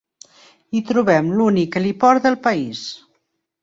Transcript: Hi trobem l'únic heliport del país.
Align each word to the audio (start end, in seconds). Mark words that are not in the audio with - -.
Hi 0.77 0.81
trobem 0.87 1.31
l'únic 1.41 1.79
heliport 1.81 2.27
del 2.29 2.43
país. 2.51 2.85